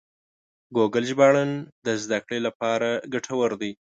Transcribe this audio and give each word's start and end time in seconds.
ګوګل 0.75 1.03
ژباړن 1.09 1.51
د 1.85 1.87
زده 2.03 2.19
کړې 2.25 2.39
لپاره 2.47 2.89
ګټور 3.13 3.51
دی. 3.61 3.71